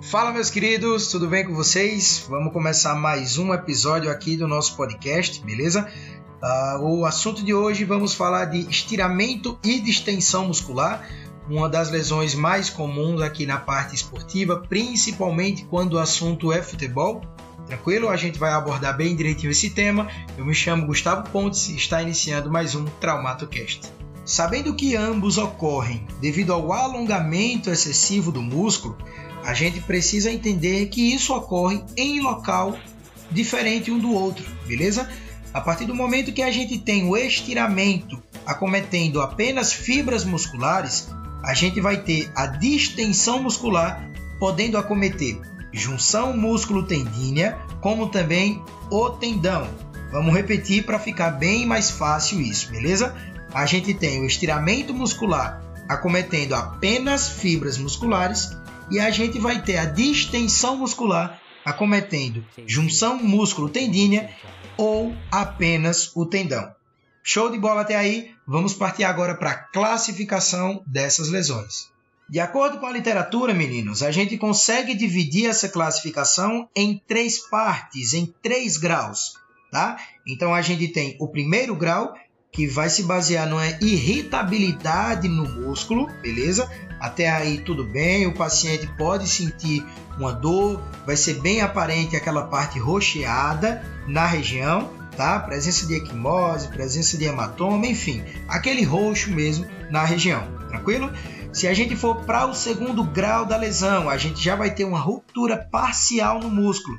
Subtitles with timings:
[0.00, 2.24] Fala, meus queridos, tudo bem com vocês?
[2.28, 5.90] Vamos começar mais um episódio aqui do nosso podcast, beleza?
[6.40, 11.06] Uh, o assunto de hoje vamos falar de estiramento e distensão muscular,
[11.50, 17.20] uma das lesões mais comuns aqui na parte esportiva, principalmente quando o assunto é futebol.
[17.66, 18.08] Tranquilo?
[18.08, 20.08] A gente vai abordar bem direitinho esse tema.
[20.38, 23.97] Eu me chamo Gustavo Pontes e está iniciando mais um TraumatoCast.
[24.28, 28.94] Sabendo que ambos ocorrem devido ao alongamento excessivo do músculo,
[29.42, 32.78] a gente precisa entender que isso ocorre em local
[33.30, 35.08] diferente um do outro, beleza?
[35.54, 41.08] A partir do momento que a gente tem o estiramento acometendo apenas fibras musculares,
[41.42, 45.40] a gente vai ter a distensão muscular podendo acometer
[45.72, 49.87] junção músculo-tendínea, como também o tendão.
[50.10, 53.14] Vamos repetir para ficar bem mais fácil isso, beleza?
[53.52, 58.50] A gente tem o estiramento muscular acometendo apenas fibras musculares
[58.90, 64.30] e a gente vai ter a distensão muscular acometendo junção músculo-tendínea
[64.78, 66.72] ou apenas o tendão.
[67.22, 68.30] Show de bola até aí?
[68.46, 71.88] Vamos partir agora para a classificação dessas lesões.
[72.30, 78.14] De acordo com a literatura, meninos, a gente consegue dividir essa classificação em três partes,
[78.14, 79.34] em três graus,
[79.70, 79.98] tá?
[80.26, 82.14] Então a gente tem o primeiro grau,
[82.50, 86.68] que vai se basear numa irritabilidade no músculo, beleza?
[86.98, 89.84] Até aí tudo bem, o paciente pode sentir
[90.18, 95.38] uma dor, vai ser bem aparente aquela parte rocheada na região, tá?
[95.38, 101.12] Presença de equimose, presença de hematoma, enfim, aquele roxo mesmo na região, tranquilo?
[101.52, 104.84] Se a gente for para o segundo grau da lesão, a gente já vai ter
[104.84, 106.98] uma ruptura parcial no músculo,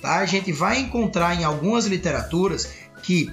[0.00, 0.18] tá?
[0.18, 2.68] A gente vai encontrar em algumas literaturas
[3.02, 3.30] que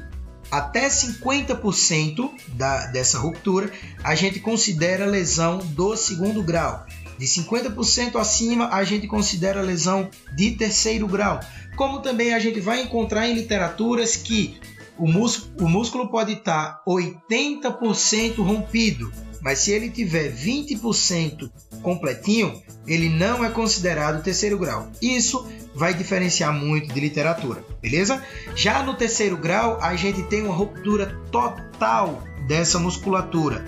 [0.49, 3.71] até 50% da, dessa ruptura
[4.03, 6.85] a gente considera lesão do segundo grau.
[7.17, 11.39] De 50% acima, a gente considera lesão de terceiro grau.
[11.75, 14.59] Como também a gente vai encontrar em literaturas que
[14.97, 19.11] o, o músculo pode estar 80% rompido,
[19.42, 21.50] mas se ele tiver 20%
[21.81, 24.90] completinho, ele não é considerado terceiro grau.
[25.02, 28.24] Isso vai diferenciar muito de literatura, beleza?
[28.56, 33.64] Já no terceiro grau, a gente tem uma ruptura total dessa musculatura.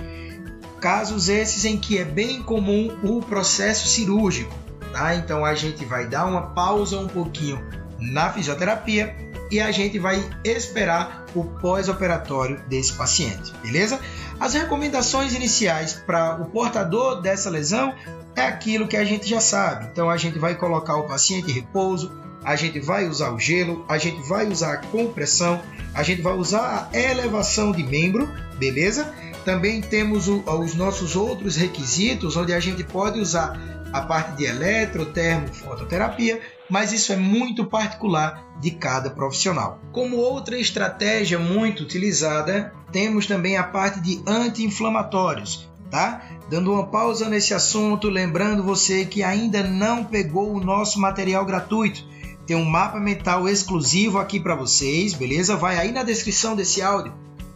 [0.80, 4.53] Casos esses em que é bem comum o processo cirúrgico,
[4.91, 5.13] tá?
[5.16, 7.62] Então a gente vai dar uma pausa um pouquinho
[8.00, 13.99] na fisioterapia e a gente vai esperar o pós-operatório desse paciente, beleza?
[14.39, 17.93] As recomendações iniciais para o portador dessa lesão
[18.35, 19.88] é aquilo que a gente já sabe.
[19.91, 22.11] Então a gente vai colocar o paciente em repouso,
[22.43, 25.61] a gente vai usar o gelo, a gente vai usar a compressão,
[25.93, 29.13] a gente vai usar a elevação de membro, beleza?
[29.43, 33.59] Também temos o, os nossos outros requisitos, onde a gente pode usar
[33.91, 36.39] a parte de eletro, termo, fototerapia,
[36.69, 39.80] mas isso é muito particular de cada profissional.
[39.91, 46.22] Como outra estratégia muito utilizada, temos também a parte de anti-inflamatórios, tá?
[46.50, 52.03] Dando uma pausa nesse assunto, lembrando você que ainda não pegou o nosso material gratuito.
[52.46, 55.56] Tem um mapa mental exclusivo aqui para vocês, beleza?
[55.56, 57.13] Vai aí na descrição desse áudio,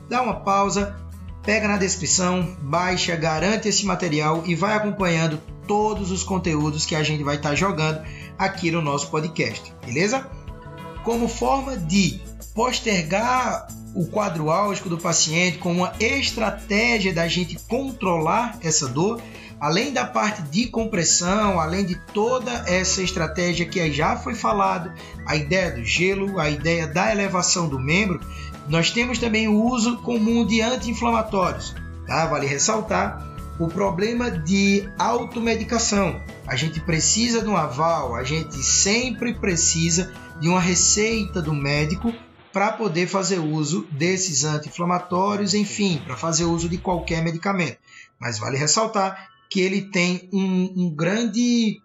[0.07, 0.95] dá uma pausa,
[1.41, 7.03] pega na descrição, baixa, garante esse material e vai acompanhando todos os conteúdos que a
[7.03, 8.03] gente vai estar tá jogando
[8.37, 10.29] aqui no nosso podcast, beleza?
[11.03, 12.21] Como forma de
[12.53, 19.21] postergar o quadro álgico do paciente com uma estratégia da gente controlar essa dor,
[19.59, 24.91] além da parte de compressão, além de toda essa estratégia que já foi falado,
[25.25, 28.19] a ideia do gelo, a ideia da elevação do membro,
[28.67, 31.75] nós temos também o uso comum de anti-inflamatórios.
[32.07, 32.25] Tá?
[32.25, 33.25] Vale ressaltar
[33.59, 36.19] o problema de automedicação.
[36.45, 42.13] A gente precisa de um aval, a gente sempre precisa de uma receita do médico
[42.51, 47.77] para poder fazer uso desses anti-inflamatórios, enfim, para fazer uso de qualquer medicamento.
[48.19, 51.81] Mas vale ressaltar que ele tem um, um grande,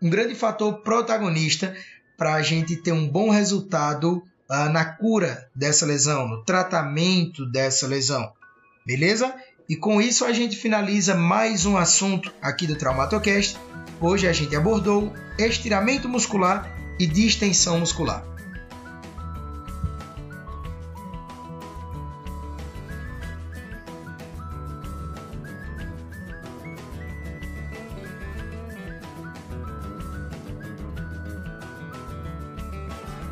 [0.00, 1.74] um grande fator protagonista
[2.18, 7.86] para a gente ter um bom resultado uh, na cura dessa lesão, no tratamento dessa
[7.86, 8.32] lesão.
[8.84, 9.34] Beleza?
[9.68, 13.56] E com isso a gente finaliza mais um assunto aqui do Traumatocast.
[14.00, 18.31] Hoje a gente abordou estiramento muscular e distensão muscular.